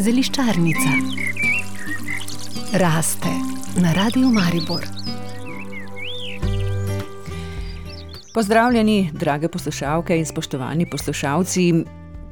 [0.00, 0.90] Zeliščarnica
[2.78, 3.32] raste
[3.82, 4.84] na radiju Maribor.
[8.34, 11.72] Pozdravljeni, drage poslušalke in spoštovani poslušalci.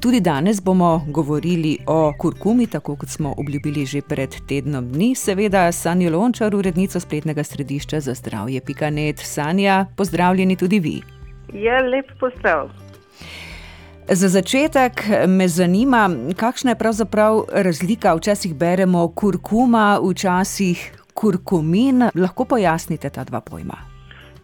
[0.00, 5.14] Tudi danes bomo govorili o kurkumi, tako kot smo obljubili že pred tednom dni.
[5.14, 8.60] Seveda, Sanja Lončar, urednica spletnega središča za zdravje.
[8.60, 11.02] Pikanet, Sanja, pozdravljeni tudi vi.
[11.52, 12.89] Je ja, lep pozdrav.
[14.12, 18.14] Za začetek me zanima, kakšna je pravzaprav razlika.
[18.14, 22.02] Včasih beremo kurkuma, včasih kurkumin.
[22.14, 23.76] Lahko pojasnite ta dva pojma?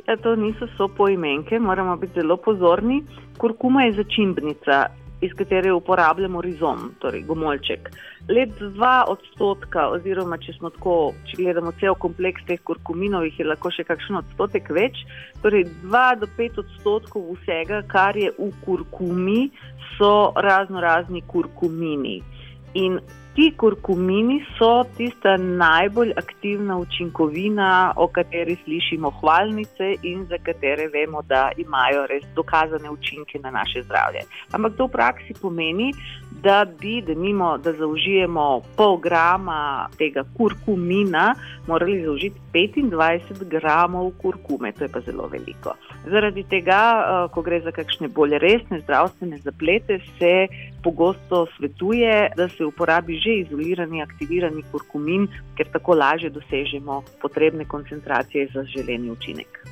[0.07, 3.03] Ja, to niso so poimenke, moramo biti zelo pozorni.
[3.39, 4.87] Kurkuma je začimbnica
[5.21, 7.89] iz katere uporabljamo rizom, torej gomolček.
[8.29, 10.97] Le 2 odstotka, oziroma če smo tako,
[11.31, 15.05] če gledamo cel kompleks teh kurkuminov, jih je lahko še kakšen odstotek več.
[15.45, 19.51] Torej 2 do 5 odstotkov vsega, kar je v kurkumi,
[19.97, 22.19] so razno razni kurkumini.
[22.77, 23.01] In
[23.37, 31.23] ti kurkumini so tista najbolj aktivna učinkovina, o kateri slišimo hvalnice in za katere vemo,
[31.23, 34.25] da imajo res dokazane učinke na naše zdravje.
[34.53, 35.93] Ampak to v praksi pomeni,
[36.47, 41.35] da bi, da mimo, da zaužijemo pol grama tega kurkumina,
[41.67, 45.73] morali zaužiti 25 gramov kurkume, to je pa zelo veliko.
[46.11, 50.47] Zaradi tega, eh, ko gre za kakšne bolj resne zdravstvene zaplete, se
[50.83, 58.47] pogosto svetuje, da se uporabi že izolirani, aktivirani kurkumin, ker tako lažje dosežemo potrebne koncentracije
[58.55, 59.67] za želeni učinek.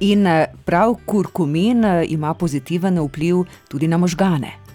[0.00, 4.67] In eh, prav kurkumin eh, ima pozitiven vpliv tudi na možgane.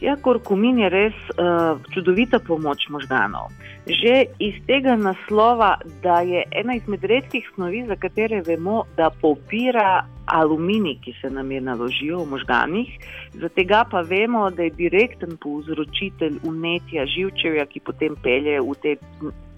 [0.00, 3.52] Ja, kurkumin je res uh, čudovita pomoč možganov.
[3.84, 10.06] Že iz tega naslova, da je ena izmed redkih snovi, za katere vemo, da popira
[10.24, 12.90] aluminij, ki se nam je naložil v možganih,
[13.34, 18.96] zato pa vemo, da je direkten povzročitelj unetja živčevja, ki potem pelje v te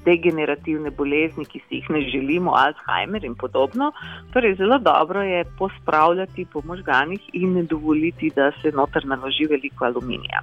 [0.05, 3.93] degenerativne bolezni, ki si jih ne želimo, Alzheimer in podobno.
[4.33, 9.85] Torej, zelo dobro je pospravljati po možganih in ne dovoliti, da se noter naloži veliko
[9.85, 10.43] aluminija.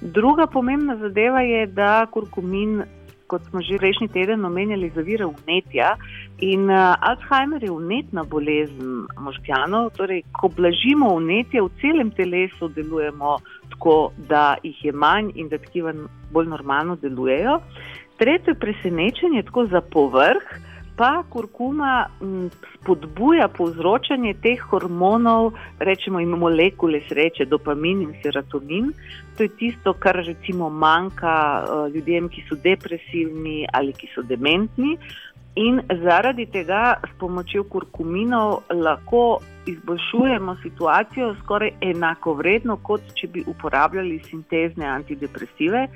[0.00, 2.82] Druga pomembna zadeva je, da kurkumin.
[3.30, 5.92] Kot smo že prejšnji teden omenjali, zavira vnetja.
[6.42, 9.92] In uh, Alzheimer je vnetna bolezen možganov.
[9.94, 13.36] Torej, ko blažimo vnetje, v celem telesu delujemo
[13.70, 15.94] tako, da jih je manj in da tkiva
[16.32, 17.60] bolj normalno delujejo.
[18.20, 20.44] Tretje presenečenje, tako za povrh,
[20.96, 22.06] pa kurkuma
[22.74, 28.92] spodbuja povzročanje teh hormonov, rečemo jim molekule sreče, dopamin in serotonin.
[29.36, 31.32] To je tisto, kar recimo manjka
[31.64, 34.98] uh, ljudem, ki so depresivni ali ki so dementni.
[35.56, 43.42] In zaradi tega s pomočjo kurkuminov lahko izboljšujemo situacijo skoraj enako vredno, kot če bi
[43.46, 45.88] uporabljali sintezne antidepresive,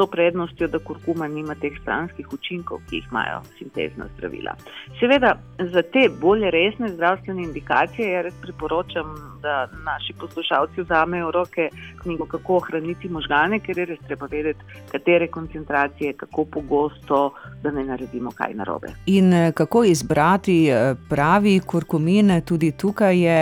[0.00, 4.54] to prednostjo, da kurkuma nima teh stranskih učinkov, ki jih imajo sintezna zdravila.
[5.00, 9.10] Seveda, za te bolj resne zdravstvene indikacije, jaz priporočam,
[9.42, 11.68] da naši poslušalci vzamejo v roke
[12.02, 17.20] knjigo, kako ohraniti možgane, ker je res treba vedeti, katere koncentracije, kako pogosto,
[17.62, 18.94] da ne naredimo kaj narobe.
[19.06, 23.38] In eh, kako izbrati eh, pravi kurkumin, tudi tukaj je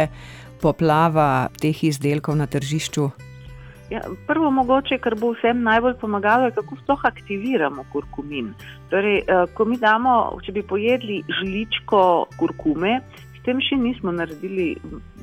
[0.62, 3.10] poplava teh izdelkov na tržišču.
[3.90, 8.50] Ja, prvo, mogoče, kar bo vsem najbolj pomagalo, je, kako sploh aktiviramo kurkumin.
[8.90, 12.02] Torej, eh, ko mi damo, če bi pojedli žličko
[12.36, 12.98] kurkume,
[13.38, 14.74] s tem še nismo naredili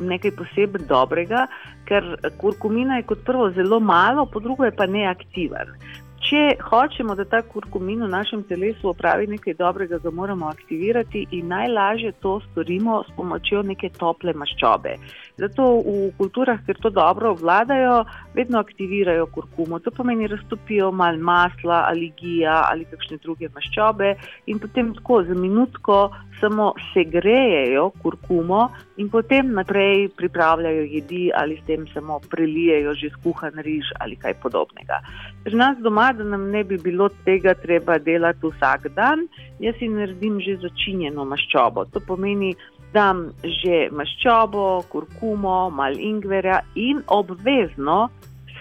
[0.02, 1.46] nekaj posebej dobrega,
[1.86, 5.78] ker kurkumina je kot prvo zelo malo, po drugo je pa neaktiven.
[6.26, 11.52] Če hočemo, da ta kurkumin v našem telesu opravi nekaj dobrega, ga moramo aktivirati in
[11.54, 14.96] najlažje to storimo s pomočjo neke tople maščobe.
[15.38, 19.80] Zato v kulturah, kjer to dobro obvladajo, vedno aktivirajo kurkumo.
[19.84, 24.16] To pomeni, da raztopijo malo masla ali gija ali kakšne druge maščobe
[24.48, 25.98] in potem tako za minutko
[26.40, 33.54] samo segrejejo kurkumo in potem naprej pripravljajo jedi ali s tem samo prelijejo že skuhan
[33.56, 35.00] riž ali kaj podobnega.
[35.44, 39.28] Pri nas doma, da nam ne bi bilo tega treba delati vsak dan,
[39.60, 41.86] jaz si naredim že začinjeno maščobo.
[41.94, 42.56] To pomeni,
[42.96, 48.08] dam že maščobo, kurkumo, mal ingverja in obvezno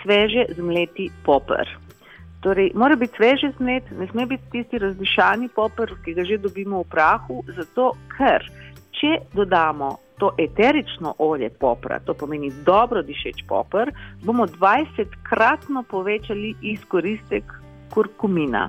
[0.02, 1.70] sveže zmleti popr.
[2.44, 6.82] Torej, mora biti sveže zmet, ne sme biti tisti razdišani popr, ki ga že dobimo
[6.82, 8.44] v prahu, zato ker
[8.98, 13.90] če dodamo to eterično olje popra, to pomeni dobro dišeč popr,
[14.22, 17.48] bomo 20kratno povečali izkoristek
[17.94, 18.69] kurkumina.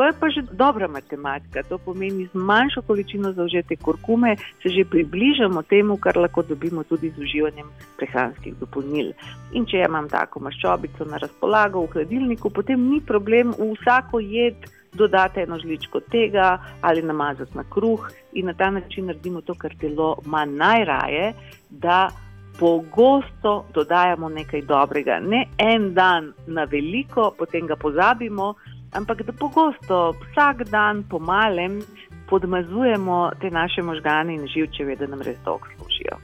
[0.00, 1.60] To je pa že dobra matematika.
[1.68, 7.12] To pomeni, z manjšo količino zaužete kurkume se že približamo temu, kar lahko dobimo tudi
[7.12, 7.68] z uživanjem
[8.00, 9.12] prehranskih dopolnil.
[9.52, 14.56] In če imam tako maščobico na razpolago v hladilniku, potem ni problem v vsako jed
[14.96, 19.76] dodati eno žličko tega ali namazati na kruh in na ta način naredimo to, kar
[19.76, 21.34] telo ima najraje,
[21.68, 22.08] da
[22.60, 25.20] pogosto dodajamo nekaj dobrega.
[25.20, 28.54] Ne en dan na veliko, potem ga pozabimo,
[28.92, 31.80] ampak da pogosto vsak dan po malem
[32.28, 36.18] podmazujemo te naše možgane in živčeve, da nam res dolgo služijo.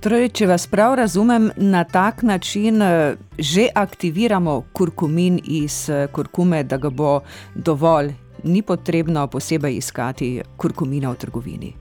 [0.00, 6.62] Torej, če vas prav razumem, na tak način eh, že aktiviramo kurkumin iz eh, kurkume,
[6.64, 7.20] da ga bo
[7.54, 8.12] dovolj,
[8.44, 11.72] ni potrebno posebej iskati kurkumina v trgovini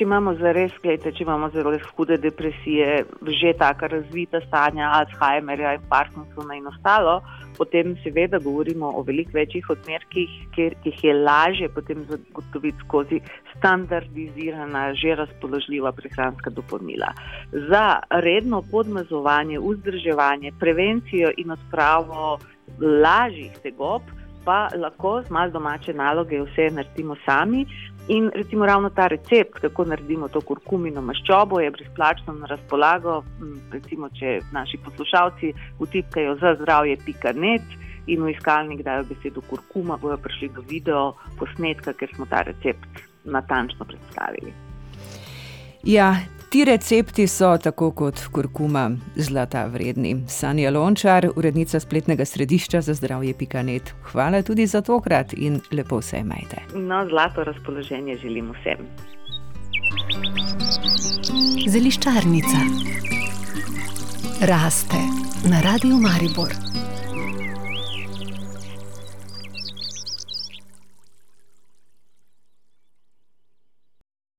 [0.00, 3.02] če imamo zares, gledajte, če imamo zelo hude depresije,
[3.36, 7.18] že tako razvita stanja Alzheimerja in Parkinsona in ostalo,
[7.58, 13.18] potem seveda govorimo o veliko večjih odmerkih, ki jih je lažje potem zagotoviti skozi
[13.58, 17.12] standardizirana, že razpoložljiva prehranska dopolnila.
[17.68, 22.38] Za redno podmazovanje, vzdrževanje, prevencijo in odpravo
[22.80, 24.08] lažjih tegob.
[24.40, 27.66] Pa lahko z malo domače naloge vse naredimo sami,
[28.10, 33.20] In recimo ravno ta recept, kako naredimo to kurkumino maščobo, je brezplačno na razpolago.
[33.70, 37.76] Recimo, če naši poslušalci vtipkajo za zdravje.net
[38.10, 41.04] in v iskalnik dajo besedo kurkuma, bojo prišli do video
[41.38, 44.50] posnetka, ker smo ta recept natančno predstavili.
[45.86, 46.16] Ja,
[46.50, 50.16] Ti recepti so, tako kot kurkuma, zlata vredni.
[50.26, 53.94] Sanja Lončar, urednica spletnega središča za zdravje Pikanet.
[54.02, 56.56] Hvala tudi za tokrat in lepo vse imejte.
[56.74, 58.82] No, zlato razpoloženje želim vsem.
[61.68, 62.58] Zeliščarnica
[64.40, 65.04] raste
[65.50, 66.69] na radiju Maribor.